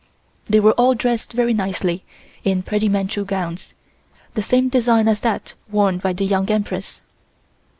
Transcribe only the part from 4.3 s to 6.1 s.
the same design as that worn